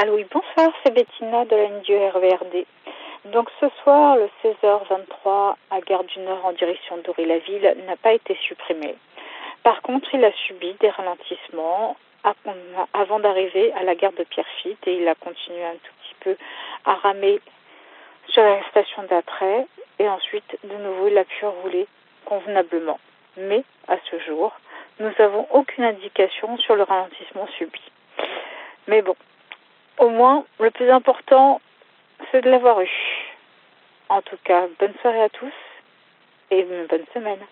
[0.00, 2.66] Allô, oui, bonsoir, c'est Bettina de la ligne du RVRD.
[3.32, 8.36] Donc ce soir, le 16h23 à Gare du Nord en direction d'Aury-la-Ville n'a pas été
[8.36, 8.94] supprimé.
[9.64, 11.96] Par contre, il a subi des ralentissements
[12.94, 16.36] avant d'arriver à la gare de Pierrefitte et il a continué un tout petit peu
[16.84, 17.40] à ramer
[18.28, 19.66] sur la station d'après
[19.98, 21.88] et ensuite de nouveau il a pu rouler
[22.24, 23.00] convenablement.
[23.36, 24.52] Mais à ce jour,
[25.00, 27.82] nous n'avons aucune indication sur le ralentissement subi.
[28.86, 29.16] Mais bon,
[29.98, 31.60] au moins, le plus important,
[32.30, 32.90] c'est de l'avoir eu.
[34.08, 35.52] En tout cas, bonne soirée à tous
[36.50, 37.46] et bonne semaine.